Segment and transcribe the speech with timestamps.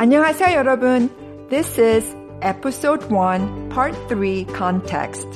[0.00, 1.10] 안녕하세요, 여러분.
[1.48, 5.26] This is episode 1, part 3 context.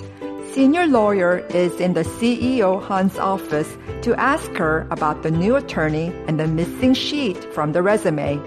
[0.52, 6.12] Senior lawyer is in the CEO Han's office to ask her about the new attorney
[6.26, 8.40] and the missing sheet from the resume.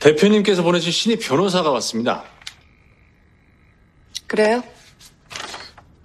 [0.00, 2.24] 대표님께서 보내신 신입 변호사가 왔습니다.
[4.27, 4.63] 그래요?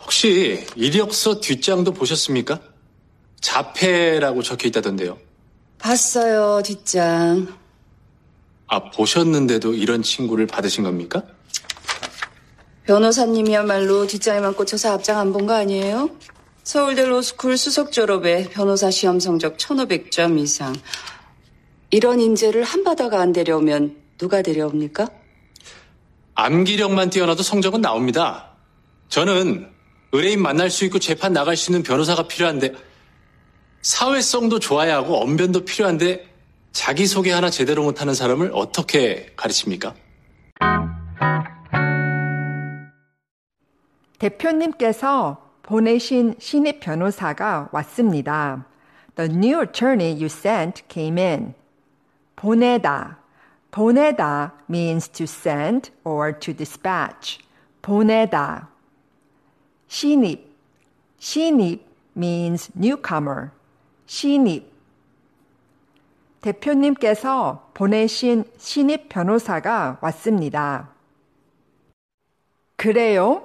[0.00, 2.60] 혹시 이력서 뒷장도 보셨습니까?
[3.40, 5.18] 자폐라고 적혀 있다던데요.
[5.78, 7.48] 봤어요, 뒷장.
[8.68, 11.22] 아, 보셨는데도 이런 친구를 받으신 겁니까?
[12.84, 16.10] 변호사님이야말로 뒷장에만 꽂혀서 앞장 안 본 거 아니에요?
[16.62, 20.74] 서울대 로스쿨 수석 졸업에 변호사 시험 성적 1500점 이상.
[21.90, 25.08] 이런 인재를 한 바다가 안 데려오면 누가 데려옵니까?
[26.34, 28.50] 암기력만 뛰어나도 성적은 나옵니다.
[29.08, 29.70] 저는
[30.12, 32.74] 의뢰인 만날 수 있고 재판 나갈 수 있는 변호사가 필요한데
[33.82, 36.26] 사회성도 좋아야 하고 언변도 필요한데
[36.72, 39.94] 자기소개 하나 제대로 못하는 사람을 어떻게 가르칩니까?
[44.18, 48.66] 대표님께서 보내신 신입 변호사가 왔습니다.
[49.16, 51.54] The new attorney you sent came in.
[52.36, 53.21] 보내다.
[53.72, 57.38] 보내다 means to send or to dispatch.
[57.80, 58.68] 보내다.
[59.88, 60.54] 신입.
[61.18, 61.84] 신입
[62.16, 63.50] means newcomer.
[64.06, 64.70] 신입.
[66.42, 70.90] 대표님께서 보내신 신입 변호사가 왔습니다.
[72.76, 73.42] 그래요?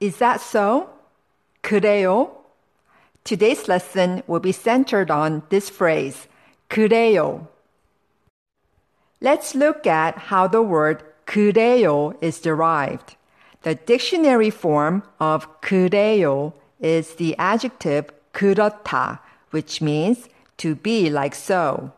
[0.00, 0.88] Is that so?
[1.60, 2.42] 그래요?
[3.24, 6.26] Today's lesson will be centered on this phrase,
[6.68, 7.51] 그래요.
[9.21, 13.15] Let's look at how the word 그래요 is derived.
[13.63, 19.19] The dictionary form of 그래요 is the adjective 그렇다,
[19.51, 21.91] which means to be like so.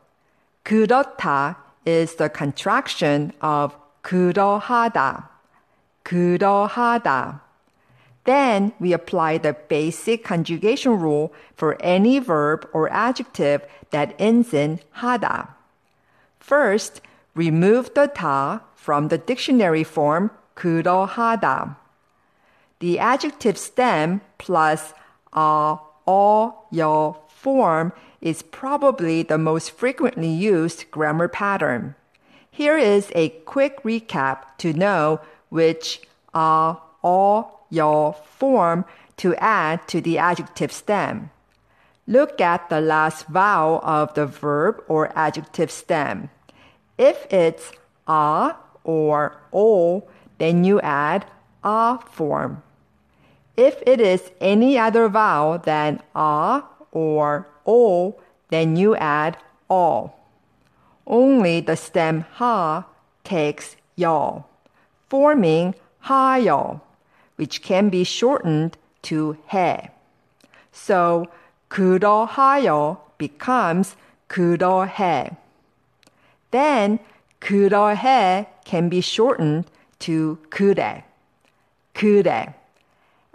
[0.64, 5.30] 그렇다 is the contraction of 그러하다.
[6.04, 7.42] 그러하다.
[8.24, 14.80] Then we apply the basic conjugation rule for any verb or adjective that ends in
[14.98, 15.50] 하다.
[16.40, 17.02] First,
[17.35, 21.77] Remove the ta from the dictionary form kurohada.
[22.79, 24.95] The adjective stem plus
[25.33, 31.95] a o yo form is probably the most frequently used grammar pattern.
[32.51, 36.03] Here is a quick recap to know which
[36.35, 38.85] a o yo form
[39.17, 41.31] to add to the adjective stem.
[42.07, 46.31] Look at the last vowel of the verb or adjective stem.
[46.99, 47.73] If it's
[48.07, 50.05] a or o,
[50.39, 51.27] then you add
[51.63, 52.63] a form.
[53.57, 56.63] If it is any other vowel than a
[56.93, 58.17] or o,
[58.51, 59.39] then you add
[59.69, 60.21] all.
[61.07, 62.87] Only the stem ha
[63.25, 64.47] takes y'all,
[65.09, 66.81] forming ha y'all,
[67.37, 69.89] which can be shortened to he.
[70.73, 71.29] So
[71.71, 73.97] kudo becomes
[74.29, 75.37] kudo.
[76.54, 77.00] Then
[77.40, 79.70] 그러해 can be shortened
[80.00, 81.04] to 그래.
[81.94, 82.54] 그래.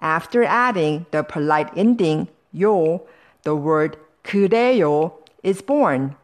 [0.01, 2.29] After adding the polite ending
[2.61, 3.01] 요,
[3.43, 5.13] the word 그래요
[5.45, 6.17] is born.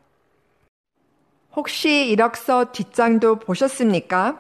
[1.57, 4.39] 혹시 이력서 뒷장도 보셨습니까?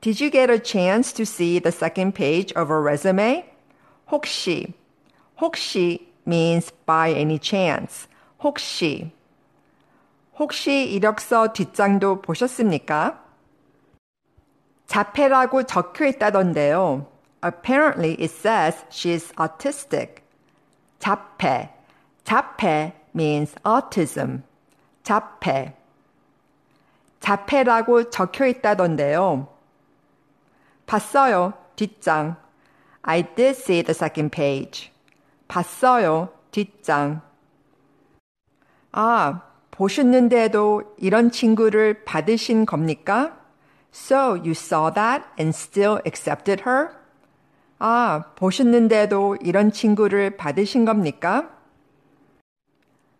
[0.00, 3.44] Did you get a chance to see the second page of a resume?
[4.10, 4.72] 혹시.
[5.40, 8.08] 혹시 means by any chance.
[8.42, 9.12] 혹시.
[10.37, 13.23] 혹시 이력서 뒷장도 보셨습니까?
[14.87, 17.07] 자폐라고 적혀 있다던데요.
[17.43, 20.23] Apparently it says she's autistic.
[20.99, 21.69] 자폐.
[22.23, 24.43] 자폐 means autism.
[25.03, 25.73] 자폐.
[27.19, 29.47] 자폐라고 적혀 있다던데요.
[30.85, 31.53] 봤어요.
[31.75, 32.35] 뒷장.
[33.03, 34.91] I did see the second page.
[35.47, 36.29] 봤어요.
[36.51, 37.21] 뒷장.
[38.91, 39.41] 아,
[39.75, 43.37] 보셨는데도 이런 친구를 받으신 겁니까?
[43.93, 46.89] So you saw that and still accepted her?
[47.79, 51.49] 아, 보셨는데도 이런 친구를 받으신 겁니까?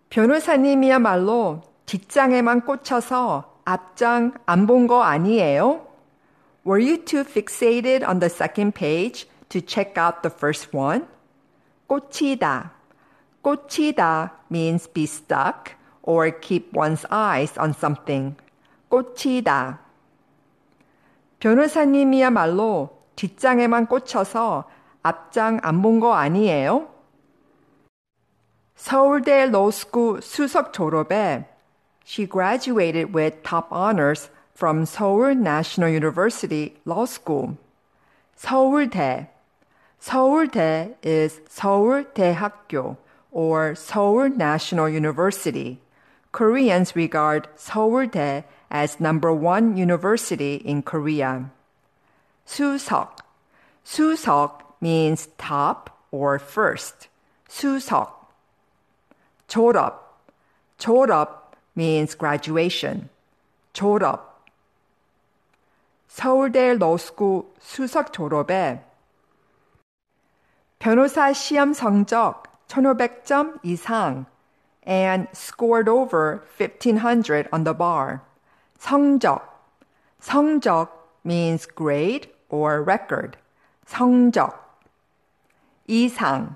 [0.09, 5.85] 변호사님이야말로 뒷장에만 꽂혀서 앞장 안 본 거 아니에요?
[6.65, 11.05] Were you too fixated on the second page to check out the first one?
[11.87, 12.71] 꽂히다.
[13.41, 15.75] 꽂히다 means be stuck
[16.05, 18.37] or keep one's eyes on something.
[18.89, 19.79] 꽂히다.
[21.39, 24.65] 변호사님이야말로 뒷장에만 꽂혀서
[25.03, 26.87] 앞장 안 본 거 아니에요?
[28.75, 31.45] 서울대 로스쿨 수석 졸업에
[32.05, 37.57] she graduated with top honors from Seoul National University Law School.
[38.35, 39.29] 서울대
[39.99, 42.97] 서울대 is 서울대학교
[43.31, 45.79] or Seoul National University.
[46.34, 51.50] Koreans regard 서울대 as number one university in Korea.
[52.46, 53.18] 수석
[53.84, 57.08] 수석 means top or first.
[57.48, 58.28] 수석
[59.48, 60.22] 졸업
[60.78, 63.08] 졸업 means graduation.
[63.72, 64.44] 졸업
[66.08, 68.84] 서울대 로스쿨 수석 졸업에
[70.78, 74.26] 변호사 시험 성적 1500점 이상
[74.85, 78.21] and scored over 1500 on the bar.
[78.79, 79.41] 성적
[80.21, 80.89] 성적
[81.23, 83.37] means grade or record.
[83.85, 84.79] 성적
[85.87, 86.55] 이상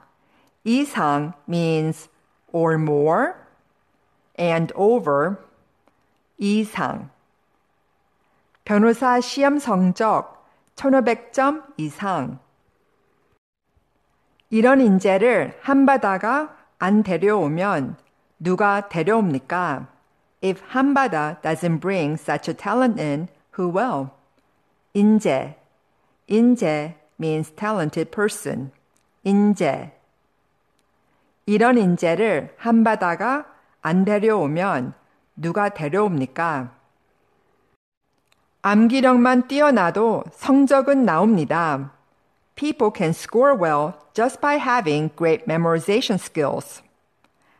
[0.65, 2.09] 이상 means
[2.51, 3.35] or more
[4.39, 5.37] and over
[6.37, 7.09] 이상
[8.65, 10.45] 변호사 시험 성적
[10.75, 12.39] 1500점 이상
[14.49, 17.97] 이런 인재를 한바다가 안 데려오면
[18.39, 19.87] 누가 데려옵니까?
[20.41, 23.27] If 한바다 doesn't bring such a talent in,
[23.57, 24.11] who will?
[24.93, 25.55] 인재
[26.29, 28.71] 인재 means talented person.
[29.23, 29.91] 인재
[31.45, 33.45] 이런 인재를 한바다가
[33.81, 34.93] 안 데려오면
[35.35, 36.71] 누가 데려옵니까?
[38.61, 41.91] 암기력만 뛰어나도 성적은 나옵니다.
[42.55, 46.81] People can score well just by having great memorization skills.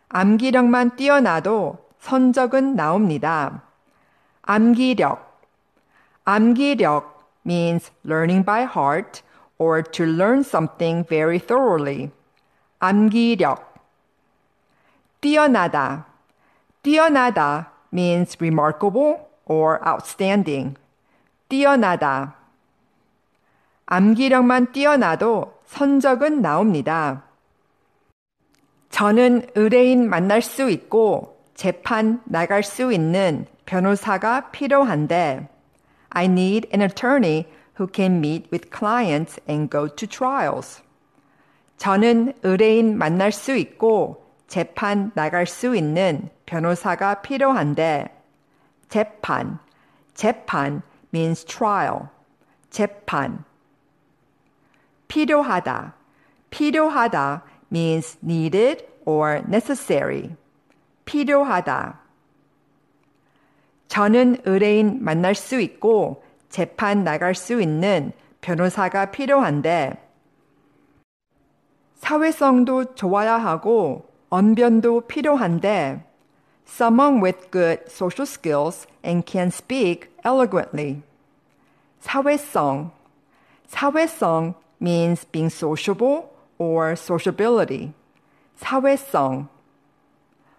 [0.10, 3.62] 암기력만 뛰어나도 성적은 나옵니다.
[4.42, 5.40] 암기력
[6.26, 9.22] 암기력 means learning by heart
[9.60, 12.12] or to learn something very thoroughly.
[12.80, 13.76] 암기력
[15.22, 16.06] 뛰어나다.
[16.82, 20.76] 뛰어나다 means remarkable or outstanding.
[21.50, 22.36] 뛰어나다.
[23.86, 27.29] 암기력만 뛰어나도 선적은 나옵니다.
[29.00, 35.48] 저는 의뢰인 만날 수 있고 재판 나갈 수 있는 변호사가 필요한데
[36.10, 37.46] I need an attorney
[37.80, 40.82] who can meet with clients and go to trials.
[41.78, 48.22] 저는 의뢰인 만날 수 있고 재판 나갈 수 있는 변호사가 필요한데
[48.90, 49.60] 재판,
[50.14, 50.82] 재판
[51.14, 52.10] means trial.
[52.70, 53.46] 재판
[55.08, 55.94] 필요하다.
[56.50, 60.36] 필요하다 means needed or necessary.
[61.06, 62.00] 필요하다.
[63.88, 68.12] 저는 의뢰인 만날 수 있고 재판 나갈 수 있는
[68.42, 69.98] 변호사가 필요한데
[71.96, 76.06] 사회성도 좋아야 하고 언변도 필요한데
[76.68, 81.02] someone with good social skills and can speak eloquently.
[82.00, 82.92] 사회성
[83.68, 87.94] 사회성 means being sociable or sociability.
[88.56, 89.48] 사회성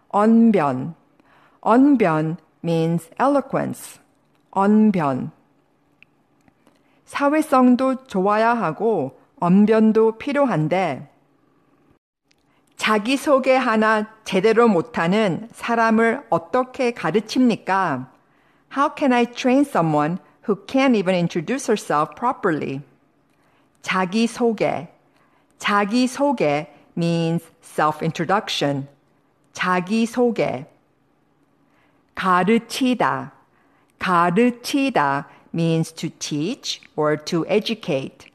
[0.09, 0.95] 언변
[1.61, 4.01] 언변 means eloquence.
[4.51, 5.31] 언변
[7.05, 11.09] 사회성도 좋아야 하고 언변도 필요한데
[12.77, 18.11] 자기소개 하나 제대로 못하는 사람을 어떻게 가르칩니까?
[18.75, 22.81] How can I train someone who can't even introduce herself properly?
[23.83, 24.89] 자기소개.
[25.61, 28.89] 자기 소개 means self-introduction.
[29.53, 30.67] 자기 소개.
[32.15, 33.33] 가르치다.
[33.99, 38.31] 가르치다 means to teach or to educate.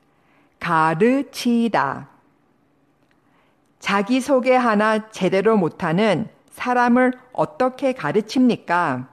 [0.60, 2.10] 가르치다.
[3.79, 9.08] 자기소개 하나 제대로 못하는 사람을 어떻게 가르칩니까?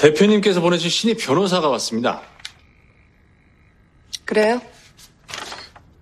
[0.00, 2.22] 대표님께서 보내준 신입 변호사가 왔습니다.
[4.24, 4.60] 그래요?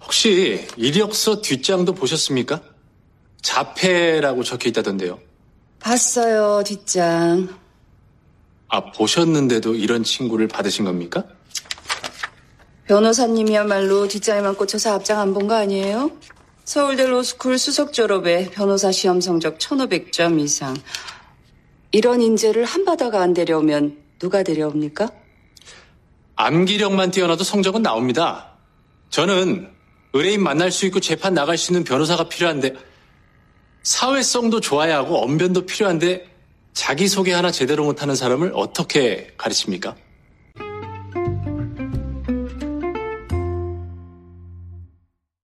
[0.02, 2.60] 혹시 이력서 뒷장도 보셨습니까?
[3.42, 5.18] 자폐라고 적혀 있다던데요.
[5.80, 7.48] 봤어요, 뒷장.
[8.68, 11.24] 아, 보셨는데도 이런 친구를 받으신 겁니까?
[12.86, 16.10] 변호사님이야말로 뒷장에만 꽂혀서 앞장 안 본 거 아니에요?
[16.64, 20.76] 서울대 로스쿨 수석 졸업에 변호사 시험 성적 1500점 이상.
[21.90, 25.10] 이런 인재를 한바다가 안 데려오면 누가 데려옵니까?
[26.36, 28.52] 암기력만 뛰어나도 성적은 나옵니다.
[29.10, 29.70] 저는
[30.12, 32.74] 의뢰인 만날 수 있고 재판 나갈 수 있는 변호사가 필요한데
[33.82, 36.28] 사회성도 좋아야 하고 언변도 필요한데
[36.74, 39.96] 자기소개 하나 제대로 못하는 사람을 어떻게 가르칩니까?